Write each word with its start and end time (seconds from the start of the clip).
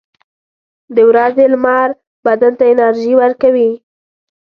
•د 0.95 0.97
ورځې 1.09 1.45
لمر 1.53 1.89
بدن 2.25 2.53
ته 2.59 2.63
انرژي 2.73 3.13
ورکوي. 3.17 3.71